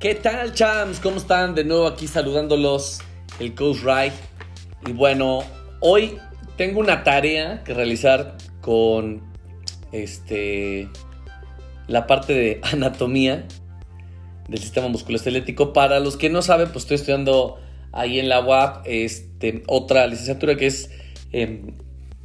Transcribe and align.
¿Qué 0.00 0.14
tal, 0.14 0.54
chams? 0.54 0.98
¿Cómo 0.98 1.18
están? 1.18 1.54
De 1.54 1.62
nuevo 1.62 1.86
aquí 1.86 2.06
saludándolos, 2.06 3.02
el 3.38 3.54
Coach 3.54 3.82
Ray. 3.82 4.10
Y 4.86 4.92
bueno, 4.92 5.44
hoy 5.80 6.16
tengo 6.56 6.80
una 6.80 7.04
tarea 7.04 7.62
que 7.64 7.74
realizar 7.74 8.38
con 8.62 9.20
este 9.92 10.88
la 11.86 12.06
parte 12.06 12.32
de 12.32 12.60
anatomía 12.72 13.46
del 14.48 14.58
sistema 14.58 14.88
musculoesquelético. 14.88 15.74
Para 15.74 16.00
los 16.00 16.16
que 16.16 16.30
no 16.30 16.40
saben, 16.40 16.68
pues 16.68 16.84
estoy 16.84 16.94
estudiando 16.94 17.60
ahí 17.92 18.18
en 18.18 18.30
la 18.30 18.40
UAP 18.40 18.86
este, 18.86 19.64
otra 19.66 20.06
licenciatura 20.06 20.56
que 20.56 20.68
es 20.68 20.90
em, 21.32 21.76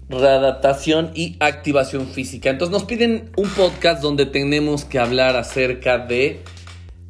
readaptación 0.07 1.12
y 1.14 1.36
activación 1.42 2.07
física. 2.07 2.52
Entonces 2.52 2.71
nos 2.71 2.86
piden 2.86 3.32
un 3.36 3.50
podcast 3.50 4.02
donde 4.02 4.26
tenemos 4.26 4.86
que 4.86 4.98
hablar 4.98 5.36
acerca 5.36 5.98
de 5.98 6.42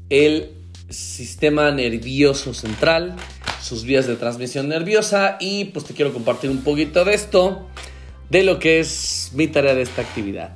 el 0.09 0.54
sistema 0.89 1.71
nervioso 1.71 2.53
central, 2.53 3.15
sus 3.61 3.83
vías 3.83 4.07
de 4.07 4.15
transmisión 4.15 4.69
nerviosa 4.69 5.37
y 5.39 5.65
pues 5.65 5.85
te 5.85 5.93
quiero 5.93 6.13
compartir 6.13 6.49
un 6.49 6.63
poquito 6.63 7.03
de 7.05 7.13
esto, 7.13 7.67
de 8.29 8.43
lo 8.43 8.59
que 8.59 8.79
es 8.79 9.31
mi 9.33 9.47
tarea 9.47 9.75
de 9.75 9.81
esta 9.81 10.01
actividad. 10.01 10.55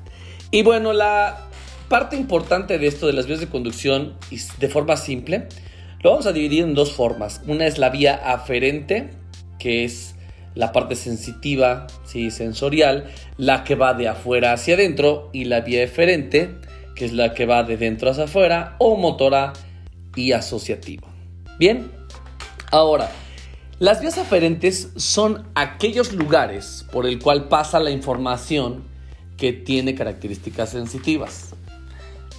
Y 0.51 0.63
bueno, 0.63 0.93
la 0.93 1.47
parte 1.87 2.15
importante 2.15 2.77
de 2.77 2.87
esto 2.87 3.07
de 3.07 3.13
las 3.13 3.25
vías 3.25 3.39
de 3.39 3.47
conducción 3.47 4.15
de 4.59 4.67
forma 4.67 4.97
simple, 4.97 5.47
lo 6.01 6.11
vamos 6.11 6.27
a 6.27 6.31
dividir 6.31 6.63
en 6.63 6.75
dos 6.75 6.93
formas. 6.93 7.41
Una 7.47 7.67
es 7.67 7.77
la 7.77 7.89
vía 7.89 8.15
aferente, 8.15 9.09
que 9.57 9.83
es 9.83 10.15
la 10.55 10.71
parte 10.71 10.95
sensitiva, 10.95 11.87
sí, 12.05 12.31
sensorial, 12.31 13.09
la 13.37 13.63
que 13.63 13.75
va 13.75 13.93
de 13.93 14.07
afuera 14.07 14.53
hacia 14.53 14.75
adentro, 14.75 15.29
y 15.33 15.45
la 15.45 15.61
vía 15.61 15.83
eferente, 15.83 16.55
que 16.95 17.05
es 17.05 17.13
la 17.13 17.33
que 17.33 17.45
va 17.45 17.63
de 17.63 17.77
dentro 17.77 18.11
hacia 18.11 18.25
afuera, 18.25 18.75
o 18.79 18.95
motora 18.95 19.53
y 20.19 20.33
asociativo. 20.33 21.07
Bien, 21.57 21.91
ahora, 22.71 23.09
las 23.79 24.01
vías 24.01 24.17
aferentes 24.17 24.89
son 24.97 25.47
aquellos 25.55 26.11
lugares 26.11 26.85
por 26.91 27.05
el 27.05 27.19
cual 27.19 27.47
pasa 27.47 27.79
la 27.79 27.91
información 27.91 28.83
que 29.37 29.53
tiene 29.53 29.95
características 29.95 30.71
sensitivas. 30.71 31.55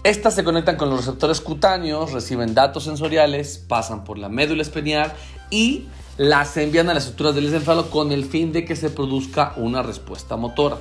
Estas 0.04 0.34
se 0.34 0.44
conectan 0.44 0.76
con 0.76 0.90
los 0.90 0.98
receptores 0.98 1.40
cutáneos, 1.40 2.12
reciben 2.12 2.54
datos 2.54 2.84
sensoriales, 2.84 3.64
pasan 3.66 4.04
por 4.04 4.18
la 4.18 4.28
médula 4.28 4.62
espinal 4.62 5.12
y 5.50 5.86
las 6.18 6.56
envían 6.58 6.90
a 6.90 6.94
las 6.94 7.04
estructuras 7.04 7.34
del 7.34 7.46
encéfalo 7.46 7.90
con 7.90 8.12
el 8.12 8.24
fin 8.26 8.52
de 8.52 8.66
que 8.66 8.76
se 8.76 8.90
produzca 8.90 9.54
una 9.56 9.82
respuesta 9.82 10.36
motora. 10.36 10.76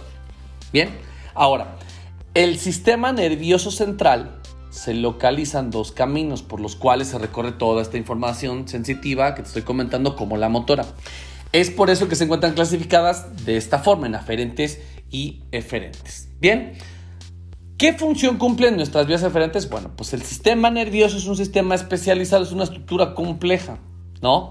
Bien, 0.74 0.90
ahora, 1.34 1.78
el 2.34 2.60
sistema 2.60 3.14
nervioso 3.14 3.72
central 3.72 4.39
se 4.70 4.94
localizan 4.94 5.72
dos 5.72 5.92
caminos 5.92 6.44
por 6.44 6.60
los 6.60 6.76
cuales 6.76 7.10
se 7.10 7.18
recorre 7.18 7.52
toda 7.52 7.82
esta 7.82 7.98
información 7.98 8.68
sensitiva 8.68 9.36
que 9.36 9.42
te 9.42 9.48
estoy 9.48 9.64
comentando 9.64 10.16
como 10.16 10.38
la 10.38 10.50
motora. 10.50 10.86
Es 11.52 11.72
por 11.72 11.90
eso 11.90 12.08
que 12.08 12.16
se 12.16 12.26
encuentran 12.26 12.54
clasificadas 12.54 13.46
de 13.46 13.58
esta 13.58 13.80
forma, 13.80 14.06
en 14.08 14.16
aferentes 14.16 14.80
y 15.10 15.42
eferentes. 15.52 16.30
Bien, 16.40 16.74
¿qué 17.78 17.94
función 17.94 18.38
cumplen 18.38 18.76
nuestras 18.76 19.08
vías 19.08 19.24
eferentes? 19.24 19.68
Bueno, 19.70 19.92
pues 19.96 20.14
el 20.14 20.22
sistema 20.22 20.70
nervioso 20.70 21.18
es 21.18 21.26
un 21.26 21.36
sistema 21.36 21.74
especializado, 21.74 22.44
es 22.44 22.52
una 22.52 22.66
estructura 22.66 23.16
compleja, 23.16 23.80
¿no? 24.22 24.50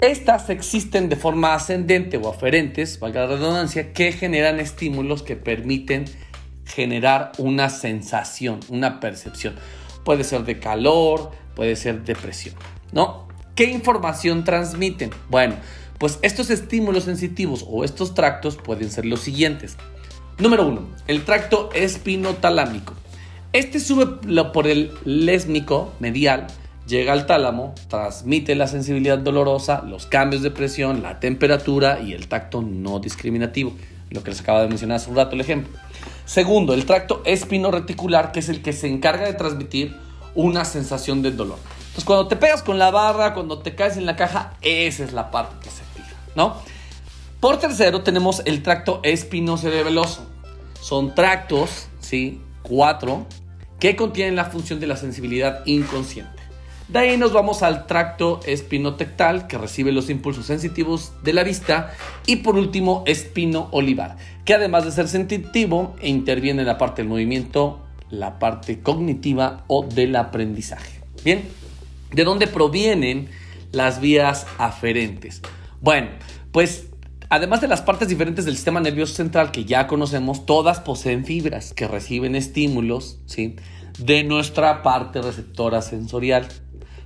Estas 0.00 0.48
existen 0.48 1.08
de 1.10 1.16
forma 1.16 1.52
ascendente 1.52 2.16
o 2.16 2.30
aferentes, 2.30 3.00
valga 3.00 3.22
la 3.22 3.36
redundancia, 3.36 3.92
que 3.92 4.12
generan 4.12 4.58
estímulos 4.58 5.22
que 5.22 5.36
permiten 5.36 6.04
generar 6.74 7.32
una 7.38 7.68
sensación, 7.68 8.60
una 8.68 9.00
percepción. 9.00 9.54
Puede 10.04 10.24
ser 10.24 10.44
de 10.44 10.58
calor, 10.58 11.30
puede 11.54 11.76
ser 11.76 12.04
de 12.04 12.14
presión, 12.14 12.54
¿no? 12.92 13.28
¿Qué 13.54 13.64
información 13.64 14.44
transmiten? 14.44 15.10
Bueno, 15.28 15.56
pues 15.98 16.18
estos 16.22 16.48
estímulos 16.48 17.04
sensitivos 17.04 17.66
o 17.68 17.84
estos 17.84 18.14
tractos 18.14 18.56
pueden 18.56 18.90
ser 18.90 19.04
los 19.04 19.20
siguientes. 19.20 19.76
Número 20.38 20.66
uno, 20.66 20.88
el 21.06 21.24
tracto 21.24 21.68
espinotalámico. 21.74 22.94
Este 23.52 23.80
sube 23.80 24.06
por 24.52 24.66
el 24.66 24.92
lésmico 25.04 25.92
medial, 26.00 26.46
llega 26.86 27.12
al 27.12 27.26
tálamo, 27.26 27.74
transmite 27.88 28.54
la 28.54 28.66
sensibilidad 28.66 29.18
dolorosa, 29.18 29.82
los 29.82 30.06
cambios 30.06 30.42
de 30.42 30.50
presión, 30.50 31.02
la 31.02 31.20
temperatura 31.20 32.00
y 32.00 32.14
el 32.14 32.28
tacto 32.28 32.62
no 32.62 33.00
discriminativo. 33.00 33.74
Lo 34.10 34.22
que 34.22 34.30
les 34.30 34.40
acaba 34.40 34.62
de 34.62 34.68
mencionar 34.68 34.96
hace 34.96 35.10
un 35.10 35.16
rato 35.16 35.34
el 35.34 35.40
ejemplo. 35.40 35.78
Segundo, 36.24 36.74
el 36.74 36.84
tracto 36.84 37.22
espinoreticular, 37.24 38.32
que 38.32 38.40
es 38.40 38.48
el 38.48 38.62
que 38.62 38.72
se 38.72 38.88
encarga 38.88 39.26
de 39.26 39.34
transmitir 39.34 39.96
una 40.34 40.64
sensación 40.64 41.22
de 41.22 41.32
dolor. 41.32 41.58
Entonces, 41.78 42.04
cuando 42.04 42.28
te 42.28 42.36
pegas 42.36 42.62
con 42.62 42.78
la 42.78 42.90
barra, 42.90 43.34
cuando 43.34 43.58
te 43.58 43.74
caes 43.74 43.96
en 43.96 44.06
la 44.06 44.16
caja, 44.16 44.54
esa 44.62 45.04
es 45.04 45.12
la 45.12 45.30
parte 45.30 45.56
que 45.62 45.70
se 45.70 45.82
fija, 45.94 46.16
¿no? 46.36 46.56
Por 47.40 47.58
tercero, 47.58 48.02
tenemos 48.02 48.42
el 48.44 48.62
tracto 48.62 49.00
espinocerebeloso. 49.02 50.26
Son 50.80 51.14
tractos, 51.14 51.88
¿sí? 52.00 52.42
Cuatro, 52.62 53.26
que 53.78 53.96
contienen 53.96 54.36
la 54.36 54.44
función 54.44 54.78
de 54.78 54.86
la 54.86 54.96
sensibilidad 54.96 55.62
inconsciente. 55.66 56.39
De 56.92 56.98
ahí 56.98 57.16
nos 57.16 57.32
vamos 57.32 57.62
al 57.62 57.86
tracto 57.86 58.40
espinotectal 58.44 59.46
que 59.46 59.56
recibe 59.56 59.92
los 59.92 60.10
impulsos 60.10 60.46
sensitivos 60.46 61.12
de 61.22 61.32
la 61.32 61.44
vista 61.44 61.92
y 62.26 62.36
por 62.36 62.56
último 62.56 63.04
espino 63.06 63.68
olivar 63.70 64.16
que 64.44 64.54
además 64.54 64.84
de 64.84 64.90
ser 64.90 65.06
sensitivo 65.06 65.94
interviene 66.02 66.62
en 66.62 66.66
la 66.66 66.78
parte 66.78 67.02
del 67.02 67.08
movimiento, 67.08 67.78
la 68.10 68.40
parte 68.40 68.80
cognitiva 68.80 69.62
o 69.68 69.84
del 69.84 70.16
aprendizaje. 70.16 71.00
Bien, 71.24 71.44
¿de 72.10 72.24
dónde 72.24 72.48
provienen 72.48 73.28
las 73.70 74.00
vías 74.00 74.48
aferentes? 74.58 75.42
Bueno, 75.80 76.08
pues 76.50 76.86
Además 77.32 77.60
de 77.60 77.68
las 77.68 77.80
partes 77.80 78.08
diferentes 78.08 78.44
del 78.44 78.56
sistema 78.56 78.80
nervioso 78.80 79.14
central 79.14 79.52
que 79.52 79.64
ya 79.64 79.86
conocemos, 79.86 80.46
todas 80.46 80.80
poseen 80.80 81.24
fibras 81.24 81.72
que 81.72 81.86
reciben 81.86 82.34
estímulos 82.34 83.20
¿sí? 83.26 83.54
de 84.00 84.24
nuestra 84.24 84.82
parte 84.82 85.22
receptora 85.22 85.80
sensorial 85.80 86.48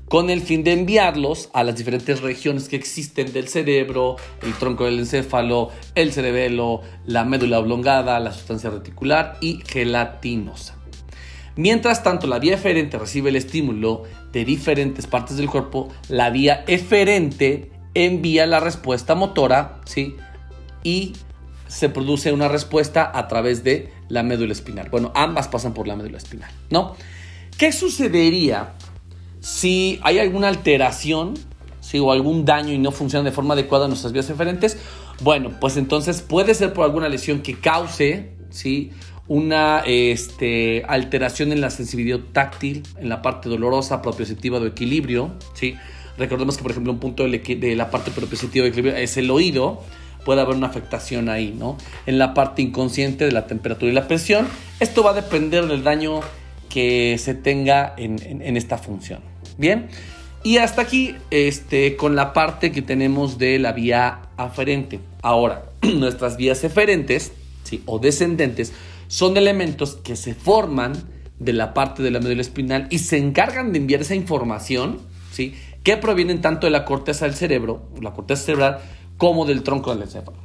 con 0.08 0.30
el 0.30 0.42
fin 0.42 0.64
de 0.64 0.72
enviarlos 0.72 1.48
a 1.52 1.64
las 1.64 1.76
diferentes 1.76 2.20
regiones 2.20 2.68
que 2.68 2.76
existen 2.76 3.32
del 3.32 3.48
cerebro, 3.48 4.16
el 4.42 4.52
tronco 4.54 4.84
del 4.84 4.98
encéfalo, 4.98 5.70
el 5.94 6.12
cerebelo, 6.12 6.82
la 7.06 7.24
médula 7.24 7.58
oblongada, 7.58 8.20
la 8.20 8.32
sustancia 8.32 8.70
reticular 8.70 9.38
y 9.40 9.62
gelatinosa. 9.66 10.76
Mientras 11.56 12.02
tanto, 12.02 12.26
la 12.26 12.38
vía 12.38 12.54
eferente 12.54 12.98
recibe 12.98 13.30
el 13.30 13.36
estímulo 13.36 14.02
de 14.32 14.44
diferentes 14.44 15.06
partes 15.06 15.36
del 15.36 15.48
cuerpo, 15.48 15.88
la 16.08 16.30
vía 16.30 16.64
eferente 16.66 17.70
envía 17.94 18.46
la 18.46 18.58
respuesta 18.58 19.14
motora, 19.14 19.80
¿sí? 19.84 20.16
Y 20.82 21.12
se 21.68 21.88
produce 21.88 22.32
una 22.32 22.48
respuesta 22.48 23.10
a 23.14 23.28
través 23.28 23.64
de 23.64 23.92
la 24.08 24.22
médula 24.22 24.52
espinal. 24.52 24.90
Bueno, 24.90 25.12
ambas 25.14 25.48
pasan 25.48 25.74
por 25.74 25.86
la 25.86 25.96
médula 25.96 26.18
espinal, 26.18 26.50
¿no? 26.70 26.96
¿Qué 27.56 27.72
sucedería 27.72 28.74
si 29.44 30.00
hay 30.02 30.18
alguna 30.20 30.48
alteración 30.48 31.34
si 31.82 31.98
o 31.98 32.10
algún 32.12 32.46
daño 32.46 32.72
y 32.72 32.78
no 32.78 32.92
funciona 32.92 33.22
de 33.22 33.30
forma 33.30 33.52
adecuada 33.52 33.84
en 33.84 33.90
nuestras 33.90 34.14
vías 34.14 34.30
eferentes, 34.30 34.78
bueno, 35.20 35.50
pues 35.60 35.76
entonces 35.76 36.22
puede 36.22 36.54
ser 36.54 36.72
por 36.72 36.86
alguna 36.86 37.10
lesión 37.10 37.42
que 37.42 37.60
cause 37.60 38.30
¿sí? 38.48 38.90
una 39.28 39.82
este, 39.84 40.82
alteración 40.88 41.52
en 41.52 41.60
la 41.60 41.68
sensibilidad 41.68 42.20
táctil, 42.32 42.84
en 42.98 43.10
la 43.10 43.20
parte 43.20 43.50
dolorosa, 43.50 44.00
propioceptiva 44.00 44.60
de 44.60 44.68
equilibrio. 44.68 45.34
¿sí? 45.52 45.76
Recordemos 46.16 46.56
que, 46.56 46.62
por 46.62 46.70
ejemplo, 46.72 46.90
un 46.90 46.98
punto 46.98 47.24
de 47.24 47.76
la 47.76 47.90
parte 47.90 48.10
propioceptiva 48.12 48.62
de 48.62 48.70
equilibrio 48.70 48.96
es 48.96 49.18
el 49.18 49.30
oído. 49.30 49.82
Puede 50.24 50.40
haber 50.40 50.56
una 50.56 50.68
afectación 50.68 51.28
ahí, 51.28 51.54
¿no? 51.54 51.76
En 52.06 52.18
la 52.18 52.32
parte 52.32 52.62
inconsciente 52.62 53.26
de 53.26 53.32
la 53.32 53.46
temperatura 53.46 53.92
y 53.92 53.94
la 53.94 54.08
presión. 54.08 54.48
Esto 54.80 55.02
va 55.02 55.10
a 55.10 55.14
depender 55.14 55.66
del 55.66 55.84
daño 55.84 56.20
que 56.70 57.18
se 57.18 57.34
tenga 57.34 57.94
en 57.98 58.56
esta 58.56 58.78
función. 58.78 59.33
Bien. 59.58 59.88
Y 60.42 60.58
hasta 60.58 60.82
aquí 60.82 61.14
este, 61.30 61.96
con 61.96 62.16
la 62.16 62.32
parte 62.32 62.70
que 62.70 62.82
tenemos 62.82 63.38
de 63.38 63.58
la 63.58 63.72
vía 63.72 64.20
aferente. 64.36 65.00
Ahora, 65.22 65.64
nuestras 65.82 66.36
vías 66.36 66.62
eferentes 66.64 67.32
¿sí? 67.62 67.82
o 67.86 67.98
descendentes 67.98 68.72
son 69.08 69.36
elementos 69.36 69.96
que 69.96 70.16
se 70.16 70.34
forman 70.34 70.92
de 71.38 71.52
la 71.52 71.74
parte 71.74 72.02
de 72.02 72.10
la 72.10 72.20
médula 72.20 72.42
espinal 72.42 72.86
y 72.90 72.98
se 72.98 73.16
encargan 73.16 73.72
de 73.72 73.78
enviar 73.78 74.02
esa 74.02 74.14
información 74.14 75.00
¿sí? 75.32 75.54
que 75.82 75.96
provienen 75.96 76.40
tanto 76.40 76.66
de 76.66 76.70
la 76.70 76.84
corteza 76.84 77.26
del 77.26 77.34
cerebro, 77.34 77.88
la 78.00 78.12
corteza 78.12 78.44
cerebral, 78.44 78.78
como 79.16 79.46
del 79.46 79.62
tronco 79.62 79.94
del 79.94 80.02
encéfalo. 80.02 80.38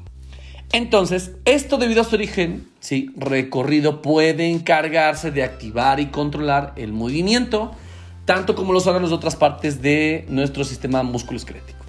Entonces, 0.71 1.31
esto 1.45 1.77
debido 1.77 2.01
a 2.01 2.03
su 2.05 2.15
origen, 2.15 2.67
¿sí? 2.79 3.11
recorrido 3.17 4.01
puede 4.01 4.49
encargarse 4.49 5.31
de 5.31 5.43
activar 5.43 5.99
y 5.99 6.07
controlar 6.07 6.73
el 6.75 6.93
movimiento, 6.93 7.71
tanto 8.29 8.53
como 8.53 8.73
los 8.73 8.85
órganos 8.85 9.09
de 9.09 9.15
otras 9.15 9.35
partes 9.35 9.81
de 9.81 10.23
nuestro 10.29 10.63
sistema 10.63 11.01
musculoesquelético. 11.01 11.83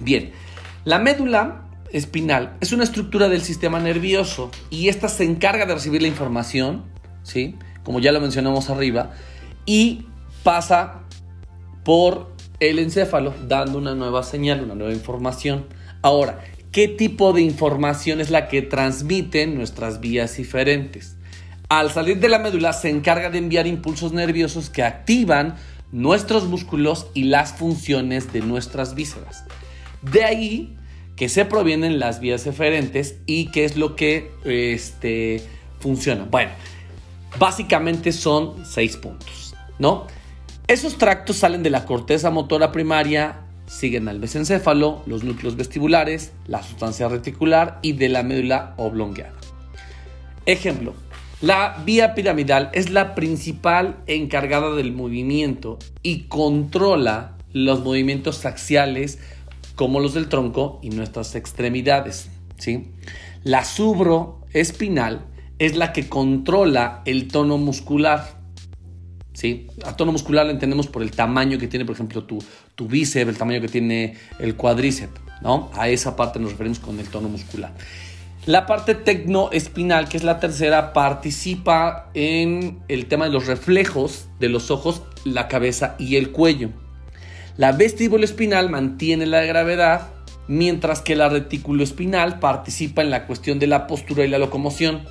Bien, 0.00 0.32
la 0.84 0.98
médula 0.98 1.62
espinal 1.92 2.58
es 2.60 2.72
una 2.72 2.84
estructura 2.84 3.30
del 3.30 3.40
sistema 3.40 3.80
nervioso 3.80 4.50
y 4.68 4.88
esta 4.88 5.08
se 5.08 5.24
encarga 5.24 5.64
de 5.64 5.72
recibir 5.72 6.02
la 6.02 6.08
información, 6.08 6.82
¿sí? 7.22 7.56
Como 7.84 8.00
ya 8.00 8.12
lo 8.12 8.20
mencionamos 8.20 8.68
arriba, 8.68 9.12
y 9.64 10.04
pasa 10.42 11.04
por 11.84 12.34
el 12.60 12.78
encéfalo, 12.78 13.32
dando 13.48 13.78
una 13.78 13.94
nueva 13.94 14.24
señal, 14.24 14.62
una 14.62 14.74
nueva 14.74 14.92
información. 14.92 15.64
Ahora, 16.02 16.44
¿qué 16.70 16.86
tipo 16.86 17.32
de 17.32 17.40
información 17.40 18.20
es 18.20 18.28
la 18.28 18.48
que 18.48 18.60
transmiten 18.60 19.54
nuestras 19.54 20.00
vías 20.00 20.36
diferentes? 20.36 21.16
Al 21.72 21.90
salir 21.90 22.20
de 22.20 22.28
la 22.28 22.38
médula 22.38 22.74
se 22.74 22.90
encarga 22.90 23.30
de 23.30 23.38
enviar 23.38 23.66
impulsos 23.66 24.12
nerviosos 24.12 24.68
que 24.68 24.82
activan 24.82 25.56
nuestros 25.90 26.44
músculos 26.44 27.06
y 27.14 27.24
las 27.24 27.54
funciones 27.54 28.30
de 28.30 28.42
nuestras 28.42 28.94
vísceras. 28.94 29.44
De 30.02 30.22
ahí 30.22 30.76
que 31.16 31.30
se 31.30 31.46
provienen 31.46 31.98
las 31.98 32.20
vías 32.20 32.46
eferentes 32.46 33.16
y 33.24 33.50
qué 33.52 33.64
es 33.64 33.78
lo 33.78 33.96
que 33.96 34.32
este, 34.44 35.42
funciona. 35.80 36.24
Bueno, 36.30 36.50
básicamente 37.38 38.12
son 38.12 38.66
seis 38.66 38.98
puntos, 38.98 39.54
¿no? 39.78 40.06
Esos 40.66 40.98
tractos 40.98 41.36
salen 41.36 41.62
de 41.62 41.70
la 41.70 41.86
corteza 41.86 42.30
motora 42.30 42.70
primaria, 42.70 43.46
siguen 43.64 44.08
al 44.08 44.18
mesencéfalo, 44.18 45.02
los 45.06 45.24
núcleos 45.24 45.56
vestibulares, 45.56 46.32
la 46.46 46.62
sustancia 46.62 47.08
reticular 47.08 47.78
y 47.80 47.94
de 47.94 48.10
la 48.10 48.22
médula 48.22 48.74
oblongueada. 48.76 49.32
Ejemplo, 50.44 50.92
la 51.42 51.82
vía 51.84 52.14
piramidal 52.14 52.70
es 52.72 52.90
la 52.90 53.16
principal 53.16 53.96
encargada 54.06 54.76
del 54.76 54.92
movimiento 54.92 55.80
y 56.00 56.20
controla 56.28 57.36
los 57.52 57.82
movimientos 57.82 58.46
axiales 58.46 59.18
como 59.74 59.98
los 59.98 60.14
del 60.14 60.28
tronco 60.28 60.78
y 60.82 60.90
nuestras 60.90 61.34
extremidades. 61.34 62.30
¿sí? 62.58 62.92
La 63.42 63.64
subroespinal 63.64 65.26
es 65.58 65.74
la 65.74 65.92
que 65.92 66.08
controla 66.08 67.02
el 67.06 67.26
tono 67.26 67.58
muscular. 67.58 68.38
¿sí? 69.32 69.66
A 69.84 69.96
tono 69.96 70.12
muscular 70.12 70.46
lo 70.46 70.52
entendemos 70.52 70.86
por 70.86 71.02
el 71.02 71.10
tamaño 71.10 71.58
que 71.58 71.66
tiene, 71.66 71.84
por 71.84 71.96
ejemplo, 71.96 72.22
tu, 72.22 72.38
tu 72.76 72.86
bíceps, 72.86 73.28
el 73.28 73.36
tamaño 73.36 73.60
que 73.60 73.68
tiene 73.68 74.14
el 74.38 74.54
cuádriceps. 74.54 75.20
¿no? 75.40 75.70
A 75.74 75.88
esa 75.88 76.14
parte 76.14 76.38
nos 76.38 76.52
referimos 76.52 76.78
con 76.78 77.00
el 77.00 77.08
tono 77.08 77.28
muscular. 77.28 77.74
La 78.44 78.66
parte 78.66 78.96
tecnoespinal, 78.96 80.08
que 80.08 80.16
es 80.16 80.24
la 80.24 80.40
tercera, 80.40 80.92
participa 80.92 82.10
en 82.12 82.80
el 82.88 83.06
tema 83.06 83.26
de 83.26 83.30
los 83.30 83.46
reflejos 83.46 84.26
de 84.40 84.48
los 84.48 84.72
ojos, 84.72 85.02
la 85.24 85.46
cabeza 85.46 85.94
y 85.96 86.16
el 86.16 86.32
cuello. 86.32 86.70
La 87.56 87.70
vestíbulo 87.70 88.24
espinal 88.24 88.68
mantiene 88.68 89.26
la 89.26 89.42
gravedad, 89.42 90.08
mientras 90.48 91.02
que 91.02 91.14
la 91.14 91.28
retículo 91.28 91.84
espinal 91.84 92.40
participa 92.40 93.02
en 93.02 93.10
la 93.10 93.28
cuestión 93.28 93.60
de 93.60 93.68
la 93.68 93.86
postura 93.86 94.24
y 94.24 94.28
la 94.28 94.38
locomoción. 94.38 95.02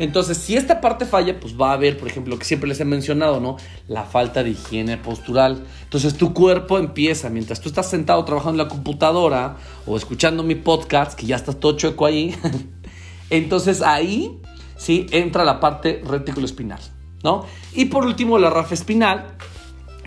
Entonces, 0.00 0.38
si 0.38 0.56
esta 0.56 0.80
parte 0.80 1.04
falla, 1.04 1.38
pues 1.38 1.60
va 1.60 1.72
a 1.72 1.74
haber, 1.74 1.98
por 1.98 2.08
ejemplo, 2.08 2.32
lo 2.32 2.38
que 2.38 2.46
siempre 2.46 2.66
les 2.66 2.80
he 2.80 2.86
mencionado, 2.86 3.38
¿no? 3.38 3.58
La 3.86 4.04
falta 4.04 4.42
de 4.42 4.48
higiene 4.48 4.96
postural. 4.96 5.62
Entonces, 5.82 6.16
tu 6.16 6.32
cuerpo 6.32 6.78
empieza, 6.78 7.28
mientras 7.28 7.60
tú 7.60 7.68
estás 7.68 7.90
sentado 7.90 8.24
trabajando 8.24 8.62
en 8.62 8.66
la 8.66 8.74
computadora 8.74 9.58
o 9.86 9.98
escuchando 9.98 10.42
mi 10.42 10.54
podcast, 10.54 11.18
que 11.18 11.26
ya 11.26 11.36
estás 11.36 11.60
todo 11.60 11.76
chueco 11.76 12.06
ahí, 12.06 12.34
entonces 13.30 13.82
ahí, 13.82 14.40
sí, 14.78 15.04
entra 15.10 15.44
la 15.44 15.60
parte 15.60 16.00
retículo 16.02 16.46
espinal, 16.46 16.80
¿no? 17.22 17.44
Y 17.74 17.84
por 17.84 18.06
último, 18.06 18.38
la 18.38 18.48
rafa 18.48 18.72
espinal, 18.72 19.36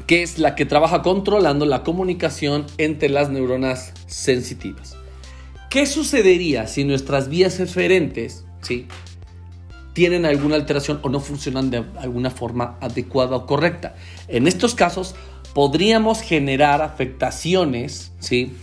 que 0.07 0.23
es 0.23 0.39
la 0.39 0.55
que 0.55 0.65
trabaja 0.65 1.03
controlando 1.03 1.67
la 1.67 1.83
comunicación 1.83 2.65
entre 2.79 3.09
las 3.09 3.29
neuronas 3.29 3.93
sensitivas. 4.07 4.97
¿Qué 5.69 5.85
sucedería 5.85 6.65
si 6.65 6.83
nuestras 6.83 7.29
vías 7.29 7.59
eferentes 7.59 8.43
¿sí? 8.63 8.87
Tienen 9.93 10.25
alguna 10.25 10.55
alteración 10.55 10.99
o 11.03 11.09
no 11.09 11.19
funcionan 11.19 11.69
de 11.69 11.83
alguna 11.99 12.29
forma 12.29 12.77
adecuada 12.81 13.35
o 13.35 13.45
correcta? 13.45 13.95
En 14.27 14.47
estos 14.47 14.75
casos 14.75 15.15
podríamos 15.53 16.21
generar 16.21 16.81
afectaciones 16.81 18.11
¿sí? 18.19 18.53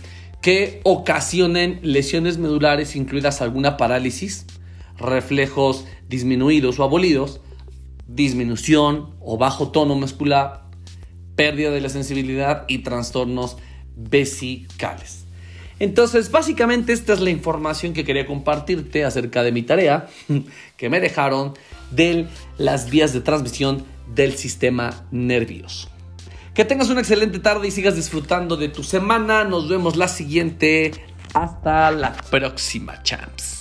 que 0.41 0.81
ocasionen 0.83 1.79
lesiones 1.83 2.37
medulares, 2.37 2.95
incluidas 2.95 3.41
alguna 3.41 3.77
parálisis, 3.77 4.45
reflejos 4.97 5.85
disminuidos 6.07 6.79
o 6.79 6.83
abolidos, 6.83 7.41
disminución 8.07 9.15
o 9.19 9.37
bajo 9.37 9.71
tono 9.71 9.95
muscular, 9.95 10.65
pérdida 11.35 11.71
de 11.71 11.81
la 11.81 11.89
sensibilidad 11.89 12.65
y 12.67 12.79
trastornos 12.79 13.57
vesicales. 13.95 15.20
Entonces, 15.81 16.29
básicamente 16.29 16.93
esta 16.93 17.13
es 17.13 17.21
la 17.21 17.31
información 17.31 17.93
que 17.93 18.03
quería 18.03 18.27
compartirte 18.27 19.03
acerca 19.03 19.41
de 19.41 19.51
mi 19.51 19.63
tarea 19.63 20.07
que 20.77 20.89
me 20.91 20.99
dejaron 20.99 21.55
de 21.89 22.27
las 22.59 22.91
vías 22.91 23.13
de 23.13 23.21
transmisión 23.21 23.83
del 24.13 24.37
sistema 24.37 25.07
nervioso. 25.09 25.89
Que 26.53 26.65
tengas 26.65 26.91
una 26.91 26.99
excelente 26.99 27.39
tarde 27.39 27.67
y 27.67 27.71
sigas 27.71 27.95
disfrutando 27.95 28.57
de 28.57 28.69
tu 28.69 28.83
semana. 28.83 29.43
Nos 29.43 29.67
vemos 29.69 29.95
la 29.97 30.07
siguiente. 30.07 30.91
Hasta 31.33 31.89
la 31.89 32.13
próxima, 32.29 33.01
champs. 33.01 33.60